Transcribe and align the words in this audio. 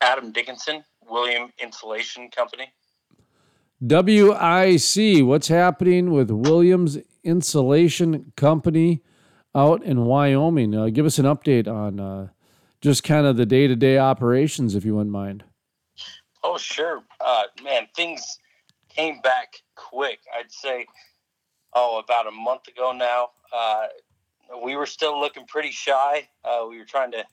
Adam 0.00 0.32
Dickinson, 0.32 0.84
William 1.08 1.52
Insulation 1.58 2.30
Company. 2.30 2.72
WIC, 3.80 5.24
what's 5.24 5.48
happening 5.48 6.10
with 6.10 6.30
Williams 6.30 6.98
Insulation 7.24 8.32
Company 8.36 9.02
out 9.54 9.82
in 9.82 10.04
Wyoming? 10.04 10.74
Uh, 10.74 10.88
give 10.88 11.06
us 11.06 11.18
an 11.18 11.24
update 11.24 11.66
on 11.66 11.98
uh, 11.98 12.28
just 12.80 13.04
kind 13.04 13.26
of 13.26 13.36
the 13.36 13.46
day 13.46 13.66
to 13.66 13.76
day 13.76 13.98
operations, 13.98 14.74
if 14.74 14.84
you 14.84 14.94
wouldn't 14.94 15.12
mind. 15.12 15.44
Oh, 16.42 16.58
sure. 16.58 17.02
Uh, 17.20 17.44
man, 17.62 17.88
things 17.94 18.38
came 18.88 19.20
back 19.22 19.54
quick. 19.76 20.20
I'd 20.38 20.50
say, 20.50 20.86
oh, 21.74 21.98
about 22.04 22.26
a 22.26 22.30
month 22.30 22.68
ago 22.68 22.92
now. 22.92 23.30
Uh, 23.54 23.86
we 24.64 24.76
were 24.76 24.86
still 24.86 25.18
looking 25.18 25.46
pretty 25.46 25.70
shy. 25.70 26.28
Uh, 26.44 26.66
we 26.68 26.78
were 26.78 26.84
trying 26.84 27.12
to 27.12 27.24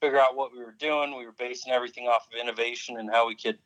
figure 0.00 0.18
out 0.18 0.36
what 0.36 0.52
we 0.52 0.58
were 0.64 0.74
doing. 0.78 1.16
We 1.16 1.26
were 1.26 1.32
basing 1.32 1.72
everything 1.72 2.06
off 2.06 2.28
of 2.32 2.38
innovation 2.40 2.98
and 2.98 3.10
how 3.10 3.26
we 3.26 3.34
could 3.34 3.58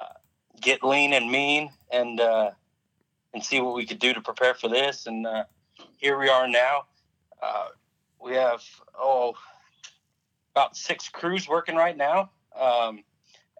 uh, 0.00 0.14
get 0.60 0.82
lean 0.82 1.12
and 1.12 1.30
mean 1.30 1.70
and 1.90 2.20
uh, 2.20 2.50
and 3.32 3.44
see 3.44 3.60
what 3.60 3.74
we 3.74 3.86
could 3.86 3.98
do 3.98 4.12
to 4.12 4.20
prepare 4.20 4.54
for 4.54 4.68
this. 4.68 5.06
And 5.06 5.26
uh, 5.26 5.44
here 5.96 6.18
we 6.18 6.28
are 6.28 6.48
now. 6.48 6.84
Uh, 7.42 7.68
we 8.20 8.34
have 8.34 8.62
oh 8.98 9.34
about 10.54 10.76
six 10.76 11.08
crews 11.08 11.48
working 11.48 11.76
right 11.76 11.96
now. 11.96 12.30
Um, 12.58 13.02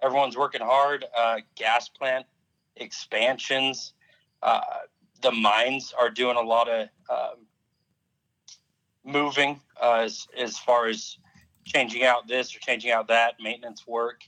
everyone's 0.02 0.36
working 0.36 0.60
hard. 0.60 1.04
Uh, 1.16 1.38
gas 1.56 1.88
plant 1.88 2.26
expansions. 2.76 3.94
Uh, 4.42 4.60
the 5.22 5.32
mines 5.32 5.92
are 5.98 6.10
doing 6.10 6.36
a 6.36 6.40
lot 6.40 6.68
of 6.68 6.88
um, 7.10 7.46
moving 9.04 9.60
as 9.82 10.26
as 10.38 10.58
far 10.58 10.86
as 10.86 11.18
changing 11.64 12.04
out 12.04 12.28
this 12.28 12.54
or 12.54 12.60
changing 12.60 12.90
out 12.90 13.08
that 13.08 13.34
maintenance 13.40 13.86
work. 13.86 14.22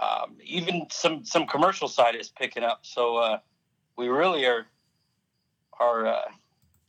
Um, 0.00 0.36
even 0.42 0.86
some 0.90 1.24
some 1.24 1.46
commercial 1.46 1.88
side 1.88 2.14
is 2.16 2.28
picking 2.28 2.62
up. 2.62 2.80
So 2.82 3.16
uh, 3.16 3.38
we 3.96 4.08
really 4.08 4.44
are 4.46 4.66
are 5.78 6.06
uh, 6.06 6.28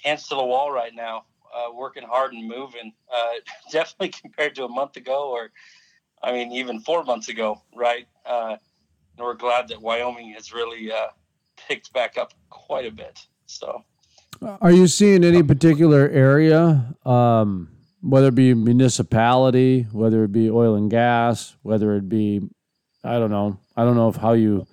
hands 0.04 0.28
to 0.30 0.36
the 0.36 0.44
wall 0.44 0.72
right 0.72 0.94
now, 0.94 1.26
uh, 1.56 1.74
working 1.74 2.04
hard 2.04 2.34
and 2.34 2.48
moving. 2.48 2.94
Uh, 3.14 3.34
definitely 3.72 4.10
compared 4.10 4.56
to 4.56 4.66
a 4.66 4.70
month 4.70 4.98
ago, 4.98 5.30
or 5.30 5.52
I 6.24 6.32
mean 6.32 6.52
even 6.52 6.80
four 6.80 7.04
months 7.04 7.30
ago, 7.30 7.62
right? 7.76 8.08
Uh, 8.26 8.58
and 9.18 9.26
we're 9.26 9.36
glad 9.36 9.68
that 9.70 9.82
Wyoming 9.82 10.34
has 10.34 10.52
really 10.52 10.92
uh, 10.92 11.08
picked 11.68 11.94
back 11.94 12.18
up 12.18 12.34
quite 12.50 12.86
a 12.86 12.92
bit. 12.92 13.26
So. 13.46 13.84
Are 14.60 14.72
you 14.72 14.88
seeing 14.88 15.24
any 15.24 15.42
particular 15.42 16.10
area? 16.10 16.94
Um 17.06 17.70
whether 18.06 18.28
it 18.28 18.36
be 18.36 18.54
municipality, 18.54 19.88
whether 19.92 20.24
it 20.24 20.32
be 20.32 20.50
oil 20.50 20.76
and 20.76 20.92
gas, 20.92 21.56
whether 21.64 21.96
it 21.96 22.08
be, 22.08 22.40
I 23.04 23.18
don't 23.18 23.32
know, 23.32 23.58
I 23.76 23.84
don't 23.84 23.96
know 23.96 24.10
if 24.10 24.18
how 24.18 24.34
you 24.34 24.68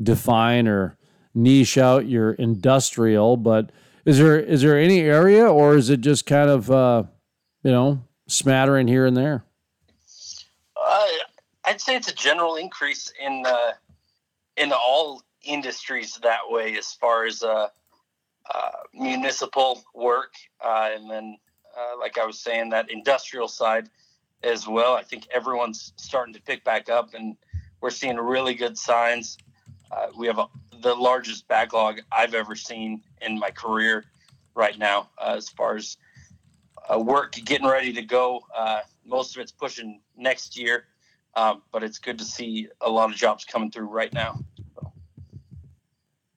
define 0.00 0.68
or 0.68 0.96
niche 1.34 1.76
out 1.76 2.06
your 2.06 2.32
industrial, 2.32 3.36
but 3.36 3.70
is 4.04 4.18
there 4.18 4.38
is 4.38 4.62
there 4.62 4.78
any 4.78 5.00
area 5.00 5.50
or 5.50 5.74
is 5.74 5.90
it 5.90 6.00
just 6.00 6.24
kind 6.24 6.48
of 6.48 6.70
uh, 6.70 7.02
you 7.64 7.72
know 7.72 8.00
smattering 8.28 8.86
here 8.86 9.06
and 9.06 9.16
there? 9.16 9.44
Uh, 10.80 11.06
I'd 11.64 11.80
say 11.80 11.96
it's 11.96 12.08
a 12.08 12.14
general 12.14 12.54
increase 12.56 13.12
in 13.20 13.42
uh, 13.44 13.72
in 14.56 14.72
all 14.72 15.22
industries 15.42 16.18
that 16.22 16.40
way, 16.48 16.78
as 16.78 16.92
far 16.92 17.26
as 17.26 17.42
uh, 17.42 17.68
uh, 18.54 18.70
municipal 18.94 19.82
work, 19.94 20.34
uh, 20.64 20.90
and 20.94 21.10
then 21.10 21.36
uh, 21.78 21.98
like 21.98 22.18
I 22.18 22.26
was 22.26 22.38
saying, 22.40 22.70
that 22.70 22.90
industrial 22.90 23.48
side 23.48 23.88
as 24.42 24.66
well. 24.66 24.94
I 24.94 25.02
think 25.02 25.26
everyone's 25.32 25.92
starting 25.96 26.34
to 26.34 26.42
pick 26.42 26.64
back 26.64 26.88
up, 26.88 27.14
and 27.14 27.36
we're 27.80 27.90
seeing 27.90 28.16
really 28.16 28.54
good 28.54 28.76
signs. 28.76 29.38
Uh, 29.90 30.08
we 30.16 30.26
have 30.26 30.38
a, 30.38 30.46
the 30.82 30.94
largest 30.94 31.46
backlog 31.48 32.00
I've 32.10 32.34
ever 32.34 32.54
seen 32.54 33.02
in 33.22 33.38
my 33.38 33.50
career 33.50 34.04
right 34.54 34.78
now, 34.78 35.08
uh, 35.18 35.34
as 35.36 35.48
far 35.48 35.76
as 35.76 35.96
uh, 36.92 36.98
work 36.98 37.32
getting 37.44 37.66
ready 37.66 37.92
to 37.92 38.02
go. 38.02 38.40
Uh, 38.56 38.80
most 39.06 39.36
of 39.36 39.42
it's 39.42 39.52
pushing 39.52 40.00
next 40.16 40.58
year, 40.58 40.84
um, 41.34 41.62
but 41.72 41.82
it's 41.82 41.98
good 41.98 42.18
to 42.18 42.24
see 42.24 42.68
a 42.80 42.90
lot 42.90 43.10
of 43.10 43.16
jobs 43.16 43.44
coming 43.44 43.70
through 43.70 43.86
right 43.86 44.12
now. 44.12 44.38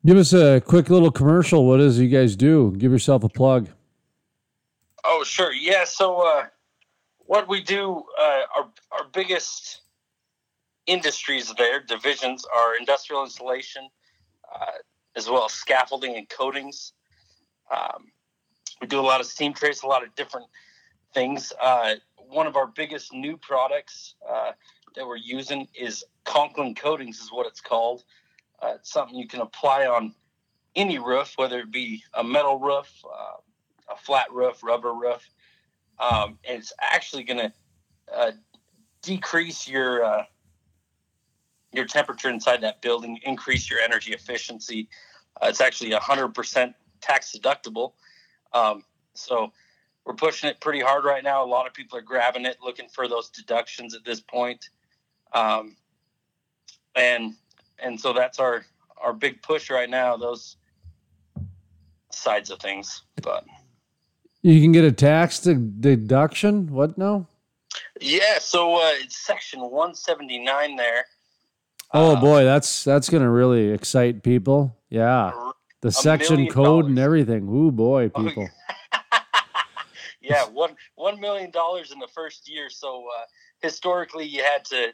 Give 0.05 0.17
us 0.17 0.33
a 0.33 0.61
quick 0.61 0.89
little 0.89 1.11
commercial. 1.11 1.67
What 1.67 1.77
does 1.77 1.99
you 1.99 2.07
guys 2.07 2.35
do? 2.35 2.73
Give 2.77 2.91
yourself 2.91 3.23
a 3.23 3.29
plug. 3.29 3.69
Oh, 5.03 5.23
sure. 5.23 5.51
Yeah. 5.51 5.83
So, 5.85 6.21
uh, 6.21 6.45
what 7.19 7.47
we 7.47 7.61
do, 7.61 8.03
uh, 8.19 8.41
our, 8.57 8.69
our 8.91 9.07
biggest 9.13 9.81
industries 10.85 11.53
there, 11.57 11.79
divisions, 11.79 12.45
are 12.53 12.75
industrial 12.75 13.23
installation, 13.23 13.87
uh, 14.53 14.71
as 15.15 15.29
well 15.29 15.45
as 15.45 15.53
scaffolding 15.53 16.17
and 16.17 16.27
coatings. 16.29 16.93
Um, 17.71 18.11
we 18.81 18.87
do 18.87 18.99
a 18.99 19.01
lot 19.01 19.21
of 19.21 19.27
steam 19.27 19.53
trace, 19.53 19.83
a 19.83 19.87
lot 19.87 20.03
of 20.03 20.13
different 20.15 20.47
things. 21.13 21.53
Uh, 21.61 21.95
one 22.17 22.47
of 22.47 22.55
our 22.55 22.67
biggest 22.67 23.13
new 23.13 23.37
products 23.37 24.15
uh, 24.29 24.51
that 24.95 25.07
we're 25.07 25.15
using 25.17 25.67
is 25.73 26.03
Conklin 26.25 26.75
Coatings, 26.75 27.19
is 27.19 27.31
what 27.31 27.47
it's 27.47 27.61
called. 27.61 28.03
Uh, 28.61 28.73
it's 28.75 28.91
something 28.91 29.15
you 29.15 29.27
can 29.27 29.41
apply 29.41 29.85
on 29.85 30.13
any 30.75 30.99
roof, 30.99 31.33
whether 31.35 31.59
it 31.59 31.71
be 31.71 32.03
a 32.13 32.23
metal 32.23 32.59
roof, 32.59 32.89
a 33.91 33.97
flat 33.97 34.31
roof, 34.31 34.63
rubber 34.63 34.93
roof, 34.93 35.27
um, 35.99 36.37
and 36.47 36.59
it's 36.59 36.73
actually 36.81 37.23
going 37.23 37.39
to 37.39 37.53
uh, 38.13 38.31
decrease 39.01 39.67
your 39.67 40.03
uh, 40.03 40.23
your 41.73 41.85
temperature 41.85 42.29
inside 42.29 42.61
that 42.61 42.81
building, 42.81 43.19
increase 43.23 43.69
your 43.69 43.79
energy 43.79 44.13
efficiency. 44.13 44.89
Uh, 45.41 45.47
it's 45.47 45.61
actually 45.61 45.91
100% 45.91 46.73
tax 46.99 47.35
deductible. 47.37 47.93
Um, 48.51 48.83
so 49.13 49.53
we're 50.05 50.13
pushing 50.15 50.49
it 50.49 50.59
pretty 50.59 50.81
hard 50.81 51.05
right 51.05 51.23
now. 51.23 51.43
A 51.43 51.45
lot 51.45 51.67
of 51.67 51.73
people 51.73 51.97
are 51.97 52.01
grabbing 52.01 52.45
it, 52.45 52.57
looking 52.61 52.89
for 52.89 53.07
those 53.07 53.29
deductions 53.29 53.95
at 53.95 54.03
this 54.03 54.19
point. 54.19 54.69
Um, 55.33 55.77
and 56.95 57.35
and 57.79 57.99
so 57.99 58.11
that's 58.11 58.37
our 58.39 58.65
our 59.01 59.13
big 59.13 59.41
push 59.41 59.69
right 59.69 59.89
now. 59.89 60.17
Those 60.17 60.57
sides 62.11 62.49
of 62.49 62.59
things, 62.59 63.03
but. 63.21 63.45
You 64.41 64.59
can 64.59 64.71
get 64.71 64.83
a 64.83 64.91
tax 64.91 65.39
deduction. 65.39 66.71
What 66.71 66.97
now? 66.97 67.27
Yeah, 67.99 68.39
so 68.39 68.75
uh, 68.75 68.93
it's 68.95 69.17
section 69.17 69.61
179 69.61 70.75
there. 70.75 71.05
Oh 71.93 72.15
uh, 72.15 72.21
boy, 72.21 72.43
that's 72.43 72.83
that's 72.83 73.09
gonna 73.09 73.29
really 73.29 73.69
excite 73.69 74.23
people. 74.23 74.75
Yeah, 74.89 75.51
the 75.81 75.91
section 75.91 76.47
code 76.47 76.83
dollars. 76.83 76.85
and 76.87 76.99
everything. 76.99 77.47
Ooh 77.49 77.71
boy, 77.71 78.09
people. 78.09 78.47
yeah, 80.21 80.45
one 80.45 80.75
one 80.95 81.19
million 81.19 81.51
dollars 81.51 81.91
in 81.91 81.99
the 81.99 82.07
first 82.07 82.49
year. 82.49 82.69
So 82.69 83.07
uh, 83.19 83.25
historically, 83.61 84.25
you 84.25 84.41
had 84.41 84.63
to 84.65 84.93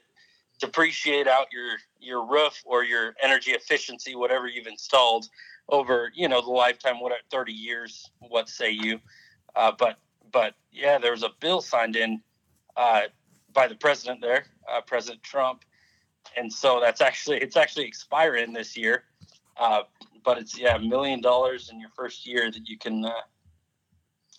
depreciate 0.60 1.28
out 1.28 1.48
your 1.54 1.78
your 2.00 2.26
roof 2.26 2.62
or 2.66 2.84
your 2.84 3.16
energy 3.22 3.52
efficiency, 3.52 4.16
whatever 4.16 4.48
you've 4.48 4.68
installed 4.68 5.30
over 5.70 6.12
you 6.16 6.28
know 6.28 6.42
the 6.42 6.50
lifetime. 6.50 7.00
What 7.00 7.14
thirty 7.30 7.54
years? 7.54 8.10
What 8.20 8.50
say 8.50 8.72
you? 8.72 9.00
Uh, 9.58 9.72
but 9.78 9.98
but 10.32 10.54
yeah, 10.72 11.00
there 11.00 11.12
was 11.12 11.24
a 11.24 11.32
bill 11.40 11.62
signed 11.62 11.96
in 11.96 12.22
uh, 12.78 13.02
by 13.54 13.68
the 13.68 13.76
president 13.76 14.22
there, 14.22 14.46
uh, 14.72 14.82
President 14.82 15.24
Trump, 15.24 15.66
and 16.38 16.54
so 16.54 16.80
that's 16.80 17.02
actually 17.02 17.38
it's 17.38 17.58
actually 17.58 17.86
expiring 17.86 18.54
this 18.54 18.78
year. 18.78 19.06
Uh, 19.60 19.82
but 20.24 20.38
it's 20.38 20.58
yeah, 20.58 20.76
a 20.76 20.80
million 20.80 21.22
dollars 21.22 21.70
in 21.72 21.80
your 21.80 21.90
first 21.96 22.28
year 22.28 22.52
that 22.52 22.68
you 22.70 22.78
can 22.78 23.04
uh, 23.04 23.12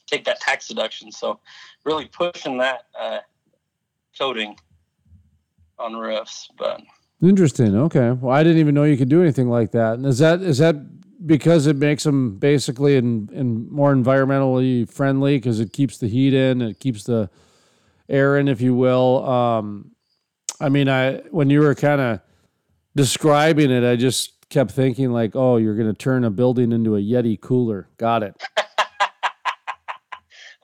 take 0.07 0.25
that 0.25 0.41
tax 0.41 0.69
deduction. 0.69 1.11
So 1.11 1.41
really 1.85 2.07
pushing 2.07 2.59
that 2.59 2.85
coating 4.17 4.57
on 5.79 5.97
roofs, 5.97 6.49
but. 6.57 6.81
Interesting. 7.21 7.75
Okay. 7.77 8.13
Well, 8.13 8.33
I 8.33 8.45
didn't 8.45 8.59
even 8.59 8.77
know 8.77 8.85
you 8.85 8.97
could 8.97 9.09
do 9.09 9.21
anything 9.21 9.49
like 9.49 9.73
that. 9.73 9.95
And 9.95 10.07
is 10.07 10.19
that 10.19 10.41
is 10.41 10.59
that 10.59 10.77
because 11.29 11.67
it 11.67 11.77
makes 11.77 12.03
them 12.05 12.39
basically 12.39 12.97
in, 12.97 13.29
in 13.33 13.71
more 13.71 13.95
environmentally 13.95 14.91
friendly 14.91 15.37
because 15.37 15.61
it 15.61 15.73
keeps 15.73 15.99
the 15.99 16.09
heat 16.09 16.35
in, 16.35 16.63
it 16.63 16.81
keeps 16.81 17.05
the 17.05 17.31
air 18.09 18.39
in, 18.39 18.49
if 18.49 18.61
you 18.61 18.75
will. 18.75 19.29
Um, 19.29 19.93
I 20.61 20.71
mean, 20.71 20.89
I 20.89 21.19
when 21.31 21.51
you 21.51 21.61
were 21.61 21.75
kind 21.75 22.01
of 22.01 22.21
describing 22.97 23.71
it, 23.71 23.85
I 23.85 23.95
just 23.95 24.49
kept 24.49 24.71
thinking 24.73 25.13
like, 25.13 25.37
oh, 25.37 25.59
you're 25.59 25.77
going 25.77 25.87
to 25.87 25.95
turn 25.95 26.25
a 26.25 26.31
building 26.31 26.73
into 26.73 26.97
a 26.97 27.01
Yeti 27.01 27.39
cooler. 27.41 27.89
Got 27.99 28.23
it. 28.23 28.43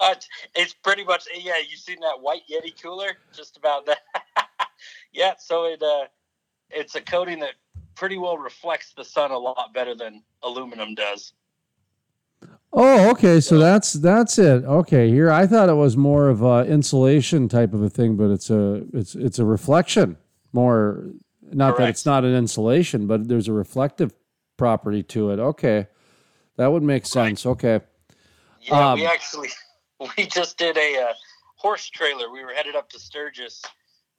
uh, 0.01 0.15
it's 0.55 0.75
pretty 0.75 1.05
much 1.05 1.29
yeah. 1.37 1.59
You 1.59 1.77
seen 1.77 2.01
that 2.01 2.21
white 2.21 2.43
Yeti 2.51 2.73
cooler? 2.83 3.19
Just 3.33 3.59
about 3.59 3.87
that. 3.87 3.99
yeah. 5.13 5.35
So 5.39 5.67
it 5.67 5.83
uh, 5.83 6.07
it's 6.71 6.95
a 6.95 7.03
coating 7.03 7.39
that 7.41 7.55
pretty 7.95 8.19
well 8.19 8.39
reflects 8.39 8.93
the 8.93 9.05
sun 9.05 9.31
a 9.31 9.39
lot 9.39 9.73
better 9.73 9.95
than 9.95 10.23
aluminum 10.43 10.95
does. 10.95 11.33
Oh, 12.73 13.11
okay. 13.11 13.41
So 13.41 13.59
that's 13.59 13.93
that's 13.95 14.39
it. 14.39 14.65
Okay, 14.65 15.09
here 15.09 15.31
I 15.31 15.47
thought 15.47 15.69
it 15.69 15.75
was 15.75 15.97
more 15.97 16.29
of 16.29 16.43
a 16.43 16.65
insulation 16.67 17.49
type 17.49 17.73
of 17.73 17.83
a 17.83 17.89
thing, 17.89 18.17
but 18.17 18.31
it's 18.31 18.51
a 18.51 18.85
it's 18.93 19.15
it's 19.15 19.39
a 19.39 19.45
reflection. 19.45 20.17
more 20.53 21.05
not 21.53 21.77
Correct. 21.77 21.79
that 21.79 21.89
it's 21.91 22.07
not 22.07 22.25
an 22.25 22.35
insulation, 22.35 23.07
but 23.07 23.29
there's 23.29 23.49
a 23.49 23.53
reflective 23.53 24.13
property 24.57 25.03
to 25.05 25.31
it. 25.31 25.39
Okay. 25.39 25.87
That 26.57 26.73
would 26.73 26.83
make 26.83 27.07
sense. 27.07 27.45
Right. 27.45 27.53
Okay. 27.53 27.81
Yeah, 28.63 28.93
um, 28.93 28.99
we 28.99 29.07
actually 29.07 29.51
we 30.17 30.27
just 30.27 30.59
did 30.59 30.77
a 30.77 31.09
uh, 31.11 31.13
horse 31.57 31.89
trailer. 31.89 32.31
We 32.31 32.45
were 32.45 32.53
headed 32.53 32.75
up 32.75 32.89
to 32.91 32.99
Sturgis, 32.99 33.63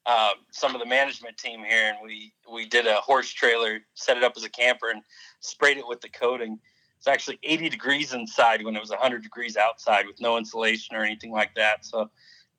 um, 0.05 0.33
some 0.51 0.75
of 0.75 0.81
the 0.81 0.85
management 0.85 1.37
team 1.37 1.63
here, 1.63 1.89
and 1.89 1.97
we 2.03 2.33
we 2.51 2.65
did 2.65 2.85
a 2.87 2.95
horse 2.95 3.29
trailer, 3.29 3.79
set 3.95 4.17
it 4.17 4.23
up 4.23 4.33
as 4.35 4.43
a 4.43 4.49
camper, 4.49 4.89
and 4.89 5.01
sprayed 5.39 5.77
it 5.77 5.87
with 5.87 6.01
the 6.01 6.09
coating. 6.09 6.59
It's 6.97 7.07
actually 7.07 7.39
80 7.43 7.69
degrees 7.69 8.13
inside 8.13 8.63
when 8.63 8.75
it 8.75 8.79
was 8.79 8.89
100 8.89 9.21
degrees 9.21 9.57
outside 9.57 10.07
with 10.07 10.19
no 10.21 10.37
insulation 10.37 10.95
or 10.95 11.03
anything 11.03 11.31
like 11.31 11.53
that. 11.55 11.85
So 11.85 12.09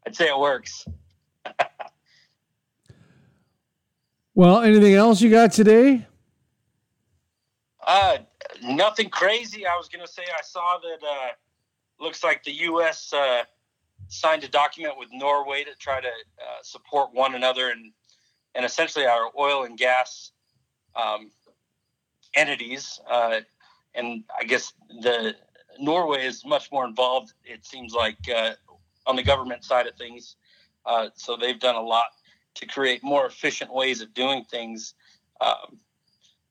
I'd 0.06 0.14
say 0.14 0.28
it 0.28 0.38
works. 0.38 0.86
well, 4.34 4.60
anything 4.60 4.94
else 4.94 5.20
you 5.20 5.30
got 5.30 5.52
today? 5.52 6.06
Uh, 7.86 8.18
nothing 8.62 9.08
crazy. 9.08 9.66
I 9.66 9.76
was 9.76 9.88
gonna 9.88 10.06
say 10.06 10.22
I 10.36 10.42
saw 10.42 10.78
that. 10.78 11.06
Uh, 11.06 11.28
looks 11.98 12.22
like 12.22 12.42
the 12.44 12.52
U.S. 12.52 13.12
Uh, 13.12 13.44
signed 14.08 14.44
a 14.44 14.48
document 14.48 14.98
with 14.98 15.08
Norway 15.12 15.64
to 15.64 15.74
try 15.78 16.00
to 16.00 16.08
uh, 16.08 16.62
support 16.62 17.10
one 17.12 17.34
another 17.34 17.70
and 17.70 17.92
and 18.54 18.64
essentially 18.64 19.04
our 19.04 19.30
oil 19.38 19.64
and 19.64 19.76
gas 19.76 20.32
um, 20.94 21.30
entities. 22.34 22.98
Uh, 23.08 23.40
and 23.94 24.24
I 24.38 24.44
guess 24.44 24.72
the 25.02 25.34
Norway 25.78 26.24
is 26.24 26.44
much 26.44 26.72
more 26.72 26.86
involved. 26.86 27.34
It 27.44 27.66
seems 27.66 27.92
like 27.92 28.16
uh, 28.34 28.52
on 29.06 29.16
the 29.16 29.22
government 29.22 29.62
side 29.64 29.86
of 29.86 29.94
things. 29.96 30.36
Uh, 30.86 31.08
so 31.14 31.36
they've 31.36 31.60
done 31.60 31.74
a 31.74 31.82
lot 31.82 32.06
to 32.54 32.66
create 32.66 33.02
more 33.02 33.26
efficient 33.26 33.72
ways 33.72 34.00
of 34.00 34.14
doing 34.14 34.44
things. 34.44 34.94
Um, 35.40 35.78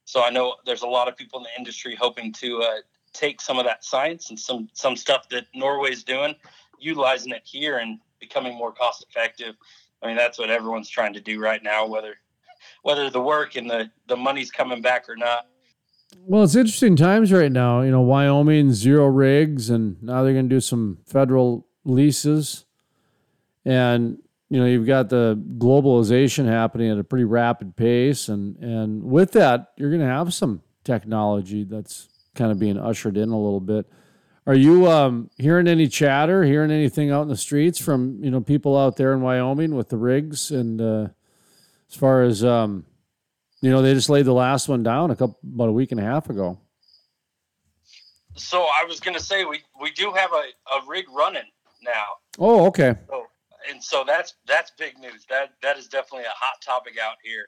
so 0.05 0.23
I 0.23 0.29
know 0.29 0.55
there's 0.65 0.83
a 0.83 0.87
lot 0.87 1.07
of 1.07 1.17
people 1.17 1.39
in 1.39 1.43
the 1.43 1.57
industry 1.57 1.95
hoping 1.99 2.31
to 2.33 2.61
uh, 2.61 2.75
take 3.13 3.41
some 3.41 3.57
of 3.57 3.65
that 3.65 3.83
science 3.83 4.29
and 4.29 4.39
some 4.39 4.69
some 4.73 4.95
stuff 4.95 5.27
that 5.29 5.45
Norway's 5.55 6.03
doing, 6.03 6.35
utilizing 6.79 7.33
it 7.33 7.41
here 7.43 7.77
and 7.77 7.99
becoming 8.19 8.57
more 8.57 8.71
cost 8.71 9.05
effective. 9.09 9.55
I 10.01 10.07
mean, 10.07 10.15
that's 10.15 10.37
what 10.37 10.49
everyone's 10.49 10.89
trying 10.89 11.13
to 11.13 11.21
do 11.21 11.39
right 11.39 11.63
now, 11.63 11.85
whether 11.87 12.15
whether 12.83 13.09
the 13.09 13.21
work 13.21 13.55
and 13.55 13.69
the 13.69 13.89
the 14.07 14.15
money's 14.15 14.51
coming 14.51 14.81
back 14.81 15.09
or 15.09 15.15
not. 15.15 15.47
Well, 16.17 16.43
it's 16.43 16.55
interesting 16.55 16.95
times 16.95 17.31
right 17.31 17.51
now. 17.51 17.81
You 17.81 17.91
know, 17.91 18.01
Wyoming 18.01 18.73
zero 18.73 19.07
rigs, 19.07 19.69
and 19.69 20.01
now 20.01 20.23
they're 20.23 20.33
going 20.33 20.49
to 20.49 20.55
do 20.55 20.61
some 20.61 20.99
federal 21.05 21.67
leases, 21.83 22.65
and 23.65 24.17
you 24.49 24.59
know 24.59 24.65
you've 24.65 24.87
got 24.87 25.09
the 25.09 25.41
globalization 25.57 26.45
happening 26.45 26.91
at 26.91 26.97
a 26.97 27.03
pretty 27.03 27.25
rapid 27.25 27.75
pace, 27.75 28.29
and 28.29 28.55
and 28.57 29.03
with 29.03 29.31
that, 29.33 29.71
you're 29.77 29.89
going 29.89 30.01
to 30.01 30.07
have 30.07 30.33
some 30.33 30.61
technology 30.83 31.63
that's 31.63 32.07
kind 32.35 32.51
of 32.51 32.59
being 32.59 32.77
ushered 32.77 33.17
in 33.17 33.29
a 33.29 33.39
little 33.39 33.59
bit. 33.59 33.87
Are 34.47 34.55
you 34.55 34.87
um, 34.87 35.29
hearing 35.37 35.67
any 35.67 35.87
chatter, 35.87 36.43
hearing 36.43 36.71
anything 36.71 37.09
out 37.09 37.23
in 37.23 37.29
the 37.29 37.37
streets 37.37 37.79
from 37.79 38.23
you 38.23 38.29
know 38.29 38.41
people 38.41 38.77
out 38.77 38.95
there 38.95 39.13
in 39.13 39.21
Wyoming 39.21 39.75
with 39.75 39.89
the 39.89 39.97
rigs, 39.97 40.51
and 40.51 40.79
uh, 40.79 41.07
as 41.89 41.95
far 41.95 42.21
as 42.21 42.43
um, 42.43 42.85
you 43.65 43.71
know, 43.71 43.81
they 43.81 43.95
just 43.95 44.09
laid 44.09 44.25
the 44.25 44.33
last 44.33 44.69
one 44.69 44.83
down 44.83 45.09
a 45.09 45.15
couple 45.15 45.39
about 45.43 45.69
a 45.69 45.71
week 45.71 45.91
and 45.91 45.99
a 45.99 46.03
half 46.03 46.29
ago. 46.29 46.59
So 48.35 48.61
I 48.61 48.85
was 48.87 48.99
going 48.99 49.17
to 49.17 49.23
say 49.23 49.45
we 49.45 49.63
we 49.81 49.89
do 49.89 50.11
have 50.11 50.31
a, 50.33 50.75
a 50.75 50.87
rig 50.87 51.05
running 51.09 51.49
now. 51.81 52.05
Oh, 52.37 52.67
okay. 52.67 52.95
So, 53.09 53.25
and 53.67 53.83
so 53.83 54.03
that's 54.05 54.35
that's 54.45 54.71
big 54.77 54.99
news. 54.99 55.25
That 55.29 55.53
that 55.63 55.79
is 55.79 55.87
definitely 55.87 56.25
a 56.25 56.35
hot 56.35 56.61
topic 56.63 56.99
out 57.03 57.15
here. 57.23 57.47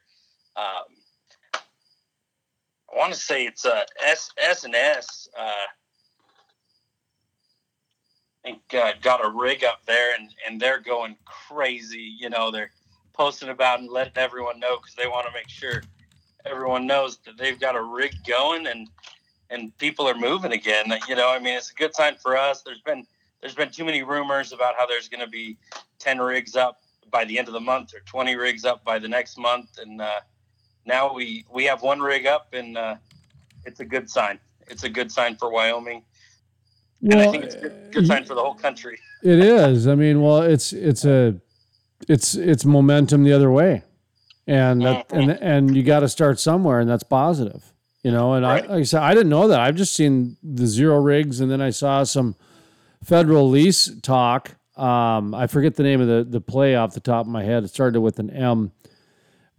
Um, 0.55 1.61
I 2.91 2.97
want 2.97 3.13
to 3.13 3.19
say 3.19 3.45
it's 3.45 3.65
a 3.65 3.85
S 4.03 4.31
S 4.39 4.63
and 4.63 4.73
S. 4.73 5.27
Uh, 5.37 5.51
think 8.47 8.73
uh, 8.73 8.93
got 9.01 9.23
a 9.23 9.29
rig 9.29 9.63
up 9.63 9.81
there, 9.85 10.15
and 10.17 10.33
and 10.47 10.59
they're 10.59 10.79
going 10.79 11.15
crazy. 11.25 12.15
You 12.19 12.29
know, 12.29 12.51
they're 12.51 12.71
posting 13.13 13.49
about 13.49 13.79
and 13.79 13.89
letting 13.89 14.13
everyone 14.15 14.59
know 14.59 14.77
because 14.77 14.95
they 14.95 15.07
want 15.07 15.27
to 15.27 15.33
make 15.33 15.49
sure 15.49 15.81
everyone 16.45 16.87
knows 16.87 17.17
that 17.25 17.37
they've 17.37 17.59
got 17.59 17.75
a 17.75 17.81
rig 17.81 18.13
going 18.25 18.67
and 18.67 18.87
and 19.49 19.75
people 19.77 20.07
are 20.07 20.15
moving 20.15 20.53
again. 20.53 20.93
You 21.07 21.15
know, 21.15 21.29
I 21.29 21.39
mean, 21.39 21.55
it's 21.57 21.71
a 21.71 21.73
good 21.73 21.95
sign 21.95 22.15
for 22.21 22.37
us. 22.37 22.61
There's 22.61 22.81
been 22.81 23.05
there's 23.41 23.55
been 23.55 23.71
too 23.71 23.85
many 23.85 24.03
rumors 24.03 24.53
about 24.53 24.75
how 24.77 24.85
there's 24.85 25.09
going 25.09 25.23
to 25.23 25.29
be 25.29 25.57
ten 25.99 26.19
rigs 26.19 26.55
up 26.55 26.81
by 27.11 27.25
the 27.25 27.37
end 27.37 27.47
of 27.47 27.53
the 27.53 27.59
month 27.59 27.93
or 27.93 27.99
twenty 28.01 28.35
rigs 28.35 28.65
up 28.65 28.83
by 28.83 28.99
the 28.99 29.07
next 29.07 29.37
month, 29.37 29.77
and 29.81 30.01
uh, 30.01 30.19
now 30.85 31.13
we 31.13 31.45
we 31.51 31.65
have 31.65 31.81
one 31.81 31.99
rig 31.99 32.25
up, 32.25 32.53
and 32.53 32.77
uh, 32.77 32.95
it's 33.65 33.79
a 33.81 33.85
good 33.85 34.09
sign. 34.09 34.39
It's 34.67 34.83
a 34.83 34.89
good 34.89 35.11
sign 35.11 35.35
for 35.37 35.49
Wyoming. 35.49 36.03
Well, 37.01 37.19
and 37.19 37.29
I 37.29 37.31
think 37.31 37.43
it's 37.43 37.55
a 37.55 37.59
good, 37.59 37.91
good 37.91 38.07
sign 38.07 38.25
for 38.25 38.35
the 38.35 38.41
whole 38.41 38.55
country. 38.55 38.99
it 39.23 39.39
is. 39.39 39.87
I 39.87 39.95
mean, 39.95 40.21
well, 40.21 40.41
it's 40.41 40.73
it's 40.73 41.05
a 41.05 41.35
it's 42.07 42.35
it's 42.35 42.65
momentum 42.65 43.23
the 43.23 43.33
other 43.33 43.51
way 43.51 43.83
and 44.47 44.81
that, 44.81 45.11
and 45.11 45.31
and 45.31 45.75
you 45.75 45.83
got 45.83 45.99
to 45.99 46.09
start 46.09 46.39
somewhere, 46.39 46.79
and 46.79 46.89
that's 46.89 47.03
positive, 47.03 47.73
you 48.01 48.11
know. 48.11 48.33
And 48.33 48.45
right. 48.45 48.63
I, 48.63 48.67
like 48.67 48.79
I 48.79 48.83
said, 48.83 49.03
I 49.03 49.13
didn't 49.13 49.29
know 49.29 49.49
that. 49.49 49.59
I've 49.59 49.75
just 49.75 49.93
seen 49.93 50.37
the 50.41 50.65
zero 50.65 50.97
rigs, 50.97 51.41
and 51.41 51.51
then 51.51 51.61
I 51.61 51.69
saw 51.69 52.03
some 52.03 52.35
federal 53.03 53.49
lease 53.49 53.91
talk. 54.01 54.55
Um, 54.77 55.35
I 55.35 55.47
forget 55.47 55.75
the 55.75 55.83
name 55.83 55.99
of 55.99 56.07
the 56.07 56.25
the 56.27 56.41
play 56.41 56.75
off 56.75 56.93
the 56.93 57.01
top 57.01 57.25
of 57.25 57.31
my 57.31 57.43
head. 57.43 57.65
It 57.65 57.69
started 57.69 57.99
with 57.99 58.19
an 58.19 58.29
M, 58.29 58.71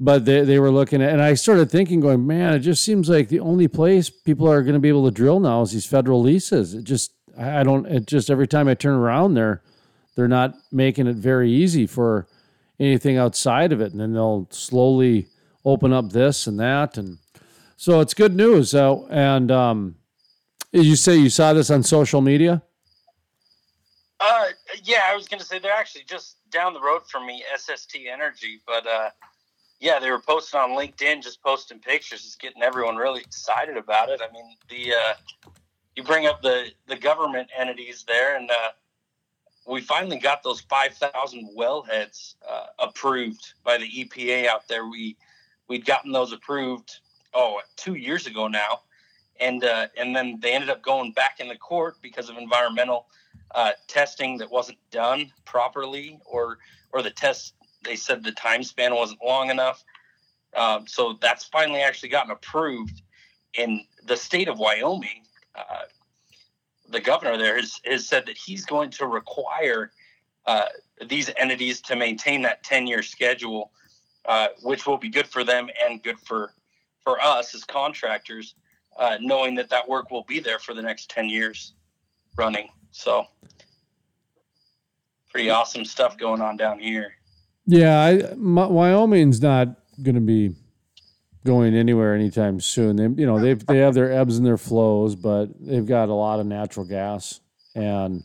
but 0.00 0.25
they 0.25 0.41
they 0.41 0.58
were 0.58 0.70
looking 0.70 1.02
at, 1.02 1.12
and 1.12 1.20
I 1.20 1.34
started 1.34 1.70
thinking, 1.70 2.00
going, 2.00 2.26
man, 2.26 2.55
it 2.55 2.61
just 2.61 2.82
seems 2.82 3.11
like 3.11 3.29
the 3.29 3.41
only 3.41 3.69
place 3.69 4.08
people 4.08 4.50
are 4.50 4.62
going 4.62 4.75
to 4.75 4.81
be 4.81 4.88
able 4.88 5.05
to 5.05 5.11
drill 5.11 5.38
now 5.38 5.61
is 5.61 5.73
these 5.73 5.87
federal 5.87 6.23
leases. 6.23 6.73
It 6.73 6.84
just 6.84 7.12
I 7.38 7.62
don't. 7.62 7.87
It 7.87 8.06
just 8.06 8.31
every 8.31 8.49
time 8.49 8.69
I 8.69 8.75
turn 8.75 8.94
around, 8.94 9.35
they're 9.35 9.62
they're 10.17 10.29
not 10.29 10.55
making 10.73 11.06
it 11.06 11.17
very 11.17 11.50
easy 11.50 11.87
for 11.87 12.26
anything 12.81 13.17
outside 13.17 13.73
of 13.73 13.81
it, 13.81 13.93
and 13.93 14.00
then 14.00 14.12
they'll 14.12 14.49
slowly 14.50 15.29
open 15.64 15.93
up 15.93 16.11
this 16.11 16.46
and 16.46 16.58
that, 16.58 16.99
and 16.99 17.19
so 17.76 18.00
it's 18.00 18.14
good 18.14 18.35
news. 18.35 18.70
So, 18.70 19.06
and 19.11 19.50
um, 19.52 19.94
you 20.73 20.96
say 20.96 21.17
you 21.17 21.31
saw 21.31 21.52
this 21.52 21.70
on 21.70 21.82
social 21.82 22.20
media? 22.20 22.62
Uh, 24.20 24.46
yeah, 24.82 25.02
I 25.06 25.14
was 25.14 25.29
going 25.29 25.38
to 25.38 25.46
say 25.46 25.61
they're 25.61 25.73
actually 25.73 26.05
just 26.08 26.38
down 26.50 26.75
the 26.75 26.81
road 26.81 27.02
from 27.08 27.25
me, 27.25 27.44
SST 27.56 27.99
Energy, 28.12 28.61
but 28.67 28.84
uh, 28.84 29.11
yeah, 29.79 30.00
they 30.00 30.11
were 30.11 30.20
posting 30.20 30.58
on 30.58 30.70
LinkedIn, 30.70 31.22
just 31.22 31.41
posting 31.41 31.79
pictures, 31.79 32.22
just 32.22 32.41
getting 32.41 32.62
everyone 32.62 32.96
really 32.96 33.20
excited 33.20 33.77
about 33.77 34.08
it. 34.08 34.20
I 34.20 34.32
mean, 34.32 34.56
the 34.69 34.93
uh, 34.93 35.51
you 35.98 36.05
bring 36.05 36.26
up 36.26 36.40
the 36.43 36.69
the 36.86 36.94
government 36.94 37.48
entities 37.58 38.05
there, 38.06 38.36
and 38.36 38.48
uh, 38.48 38.70
we 39.67 39.81
finally 39.81 40.17
got 40.17 40.44
those 40.44 40.60
5,000 40.60 41.50
wellheads 41.58 42.36
uh, 42.48 42.67
approved 42.78 43.55
by 43.64 43.78
the 43.78 43.84
EPA 43.84 44.46
out 44.46 44.69
there. 44.69 44.86
We 44.86 45.17
we'd 45.67 45.84
gotten 45.84 46.12
those 46.12 46.32
approved 46.32 47.00
oh 47.34 47.60
two 47.74 47.94
years 47.94 48.28
ago 48.28 48.46
now, 48.46 48.82
and 49.40 49.64
uh, 49.64 49.88
and 49.96 50.14
then 50.14 50.38
they 50.40 50.52
ended 50.52 50.70
up 50.70 50.82
going 50.82 51.10
back 51.14 51.40
in 51.40 51.48
the 51.48 51.56
court 51.56 51.96
because 52.00 52.28
of 52.31 52.38
environmental 52.38 53.08
uh, 53.56 53.72
testing 53.88 54.38
that 54.38 54.48
wasn't 54.48 54.78
done 54.93 55.32
properly, 55.46 56.20
or 56.24 56.58
or 56.93 57.02
the 57.02 57.10
test 57.10 57.55
they 57.82 57.96
said 57.96 58.22
the 58.22 58.31
time 58.31 58.62
span 58.62 58.94
wasn't 58.94 59.19
long 59.24 59.50
enough. 59.50 59.82
Um, 60.56 60.86
so 60.86 61.19
that's 61.20 61.44
finally 61.46 61.81
actually 61.81 62.10
gotten 62.10 62.31
approved 62.31 63.02
in 63.55 63.84
the 64.06 64.17
state 64.17 64.46
of 64.46 64.60
Wyoming. 64.60 65.24
Uh, 65.58 65.82
the 66.91 67.00
governor 67.00 67.36
there 67.36 67.56
has, 67.56 67.81
has 67.84 68.06
said 68.06 68.27
that 68.27 68.36
he's 68.36 68.65
going 68.65 68.91
to 68.91 69.06
require 69.06 69.91
uh, 70.46 70.67
these 71.08 71.31
entities 71.36 71.81
to 71.82 71.96
maintain 71.96 72.43
that 72.43 72.62
10 72.62 72.86
year 72.86 73.03
schedule, 73.03 73.70
uh, 74.24 74.48
which 74.62 74.86
will 74.86 74.96
be 74.96 75.08
good 75.08 75.27
for 75.27 75.44
them 75.44 75.69
and 75.86 76.03
good 76.03 76.19
for, 76.20 76.53
for 77.03 77.20
us 77.20 77.55
as 77.55 77.65
contractors, 77.65 78.55
uh, 78.98 79.19
knowing 79.20 79.55
that 79.55 79.69
that 79.69 79.86
work 79.88 80.10
will 80.10 80.24
be 80.24 80.41
there 80.41 80.58
for 80.58 80.74
the 80.74 80.82
next 80.82 81.10
10 81.10 81.29
years 81.29 81.74
running. 82.36 82.69
So, 82.91 83.27
pretty 85.31 85.50
awesome 85.50 85.84
stuff 85.84 86.17
going 86.17 86.41
on 86.41 86.56
down 86.56 86.79
here. 86.79 87.12
Yeah, 87.67 88.00
I, 88.00 88.34
my, 88.36 88.67
Wyoming's 88.67 89.43
not 89.43 89.69
going 90.03 90.15
to 90.15 90.22
be 90.22 90.55
going 91.48 91.74
anywhere 91.74 92.14
anytime 92.14 92.60
soon. 92.60 92.96
They, 92.96 93.05
you 93.05 93.26
know, 93.26 93.40
they 93.40 93.55
they 93.55 93.78
have 93.78 93.94
their 93.94 94.12
ebbs 94.12 94.36
and 94.36 94.46
their 94.46 94.58
flows, 94.58 95.14
but 95.14 95.46
they've 95.58 95.86
got 95.86 96.10
a 96.10 96.14
lot 96.14 96.40
of 96.40 96.46
natural 96.46 96.84
gas, 96.84 97.40
and 97.74 98.22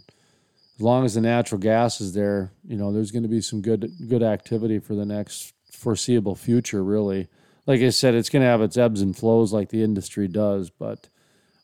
as 0.75 0.81
long 0.81 1.05
as 1.05 1.13
the 1.13 1.21
natural 1.21 1.61
gas 1.61 2.01
is 2.01 2.13
there, 2.13 2.51
you 2.67 2.75
know, 2.75 2.91
there's 2.91 3.11
going 3.11 3.23
to 3.23 3.29
be 3.29 3.39
some 3.39 3.61
good 3.61 3.89
good 4.09 4.23
activity 4.23 4.77
for 4.77 4.93
the 4.93 5.05
next 5.05 5.53
foreseeable 5.71 6.35
future. 6.35 6.83
Really, 6.83 7.29
like 7.65 7.79
I 7.79 7.89
said, 7.89 8.13
it's 8.13 8.29
going 8.29 8.43
to 8.43 8.49
have 8.49 8.61
its 8.61 8.75
ebbs 8.75 9.01
and 9.01 9.15
flows 9.15 9.53
like 9.53 9.69
the 9.69 9.83
industry 9.83 10.27
does, 10.27 10.69
but 10.69 11.07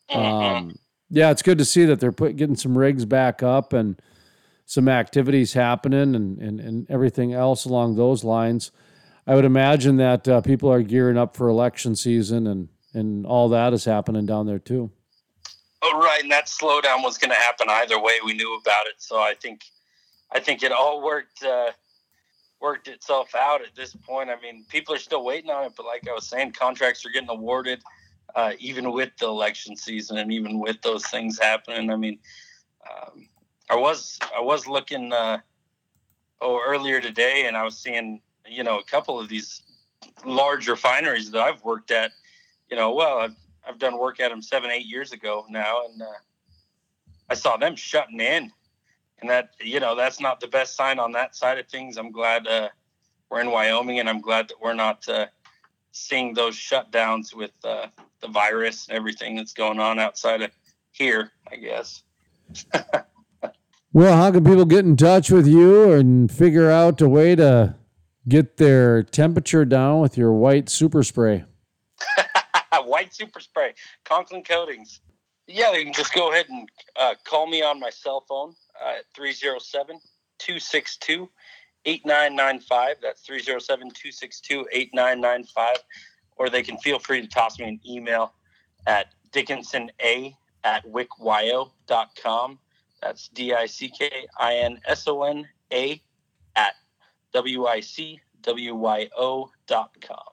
um, 0.08 0.76
yeah, 1.10 1.30
it's 1.30 1.42
good 1.42 1.58
to 1.58 1.64
see 1.66 1.84
that 1.84 2.00
they're 2.00 2.10
put, 2.10 2.36
getting 2.36 2.56
some 2.56 2.78
rigs 2.78 3.04
back 3.04 3.42
up 3.42 3.74
and 3.74 4.00
some 4.64 4.88
activities 4.88 5.52
happening 5.52 6.14
and, 6.14 6.38
and, 6.38 6.58
and 6.58 6.90
everything 6.90 7.34
else 7.34 7.66
along 7.66 7.96
those 7.96 8.24
lines. 8.24 8.70
I 9.26 9.34
would 9.34 9.44
imagine 9.44 9.96
that 9.98 10.26
uh, 10.26 10.40
people 10.40 10.72
are 10.72 10.82
gearing 10.82 11.16
up 11.16 11.36
for 11.36 11.48
election 11.48 11.94
season 11.96 12.46
and 12.46 12.68
and 12.92 13.24
all 13.26 13.48
that 13.50 13.72
is 13.72 13.84
happening 13.84 14.26
down 14.26 14.46
there 14.46 14.58
too. 14.58 14.90
Oh, 15.82 15.98
right, 15.98 16.22
and 16.22 16.30
that 16.30 16.46
slowdown 16.46 17.02
was 17.02 17.16
going 17.16 17.30
to 17.30 17.36
happen 17.36 17.68
either 17.70 17.98
way. 18.00 18.14
We 18.24 18.34
knew 18.34 18.58
about 18.60 18.86
it, 18.86 18.96
so 18.98 19.18
I 19.18 19.34
think, 19.40 19.64
I 20.30 20.38
think 20.38 20.62
it 20.62 20.72
all 20.72 21.02
worked 21.02 21.42
uh, 21.42 21.70
worked 22.60 22.88
itself 22.88 23.34
out 23.34 23.62
at 23.62 23.74
this 23.74 23.94
point. 23.94 24.28
I 24.28 24.38
mean, 24.40 24.66
people 24.68 24.94
are 24.94 24.98
still 24.98 25.24
waiting 25.24 25.50
on 25.50 25.64
it, 25.64 25.72
but 25.76 25.86
like 25.86 26.06
I 26.06 26.12
was 26.12 26.26
saying, 26.26 26.52
contracts 26.52 27.06
are 27.06 27.10
getting 27.10 27.30
awarded, 27.30 27.82
uh, 28.34 28.52
even 28.58 28.92
with 28.92 29.10
the 29.18 29.26
election 29.26 29.74
season 29.74 30.18
and 30.18 30.30
even 30.30 30.58
with 30.58 30.82
those 30.82 31.06
things 31.06 31.38
happening. 31.38 31.90
I 31.90 31.96
mean, 31.96 32.18
um, 32.90 33.28
I 33.70 33.76
was 33.76 34.18
I 34.36 34.40
was 34.40 34.66
looking 34.66 35.12
uh, 35.12 35.38
oh 36.42 36.60
earlier 36.66 37.00
today, 37.00 37.46
and 37.46 37.56
I 37.56 37.62
was 37.62 37.78
seeing 37.78 38.20
you 38.50 38.64
know 38.64 38.78
a 38.78 38.84
couple 38.84 39.18
of 39.18 39.28
these 39.28 39.62
large 40.24 40.68
refineries 40.68 41.30
that 41.30 41.40
I've 41.40 41.62
worked 41.64 41.90
at. 41.90 42.12
You 42.70 42.76
know, 42.76 42.92
well, 42.92 43.18
I've 43.18 43.36
I've 43.66 43.78
done 43.78 43.98
work 43.98 44.20
at 44.20 44.30
them 44.30 44.42
seven, 44.42 44.70
eight 44.70 44.86
years 44.86 45.12
ago 45.12 45.46
now, 45.48 45.86
and 45.86 46.02
uh, 46.02 46.06
I 47.28 47.34
saw 47.34 47.56
them 47.56 47.76
shutting 47.76 48.20
in, 48.20 48.50
and 49.20 49.30
that 49.30 49.50
you 49.60 49.80
know 49.80 49.94
that's 49.94 50.20
not 50.20 50.40
the 50.40 50.48
best 50.48 50.76
sign 50.76 50.98
on 50.98 51.12
that 51.12 51.36
side 51.36 51.58
of 51.58 51.68
things. 51.68 51.96
I'm 51.96 52.10
glad 52.10 52.46
uh, 52.46 52.68
we're 53.30 53.40
in 53.40 53.50
Wyoming, 53.50 54.00
and 54.00 54.08
I'm 54.08 54.20
glad 54.20 54.48
that 54.48 54.60
we're 54.60 54.74
not 54.74 55.08
uh, 55.08 55.26
seeing 55.92 56.34
those 56.34 56.56
shutdowns 56.56 57.34
with 57.34 57.52
uh, 57.64 57.86
the 58.20 58.28
virus 58.28 58.88
and 58.88 58.96
everything 58.96 59.36
that's 59.36 59.52
going 59.52 59.78
on 59.78 59.98
outside 59.98 60.42
of 60.42 60.50
here. 60.92 61.30
I 61.50 61.56
guess. 61.56 62.02
well, 63.92 64.16
how 64.16 64.30
can 64.32 64.44
people 64.44 64.64
get 64.64 64.84
in 64.84 64.96
touch 64.96 65.30
with 65.30 65.46
you 65.46 65.92
and 65.92 66.30
figure 66.30 66.70
out 66.70 67.00
a 67.00 67.08
way 67.08 67.36
to 67.36 67.76
get 68.28 68.56
their 68.56 69.02
temperature 69.02 69.64
down 69.64 70.00
with 70.00 70.16
your 70.16 70.32
white 70.32 70.68
super 70.68 71.02
spray? 71.02 71.44
white 72.84 73.14
super 73.14 73.40
spray, 73.40 73.74
Conklin 74.04 74.42
Coatings. 74.42 75.00
Yeah, 75.46 75.72
you 75.72 75.84
can 75.84 75.92
just 75.92 76.14
go 76.14 76.30
ahead 76.30 76.46
and 76.48 76.68
uh, 76.96 77.14
call 77.24 77.46
me 77.46 77.62
on 77.62 77.80
my 77.80 77.90
cell 77.90 78.24
phone 78.28 78.54
uh, 78.84 78.98
at 78.98 79.04
307 79.14 79.98
262 80.38 81.28
8995. 81.84 82.96
That's 83.02 83.22
307 83.22 83.88
262 83.88 84.66
8995. 84.72 85.76
Or 86.36 86.48
they 86.48 86.62
can 86.62 86.78
feel 86.78 86.98
free 86.98 87.20
to 87.20 87.26
toss 87.26 87.58
me 87.58 87.66
an 87.66 87.80
email 87.86 88.32
at 88.86 89.12
dickinsona 89.32 90.34
at 90.64 90.84
wickwyo.com. 90.86 92.58
That's 93.02 93.28
D 93.28 93.54
I 93.54 93.66
C 93.66 93.88
K 93.88 94.26
I 94.38 94.56
N 94.56 94.80
S 94.86 95.08
O 95.08 95.22
N 95.24 95.48
A 95.72 96.00
at 96.56 96.74
W 97.32 97.66
I 97.66 97.80
C 97.80 98.20
W 98.42 98.74
Y 98.74 99.08
O 99.16 99.50
dot 99.66 99.90
com. 100.00 100.29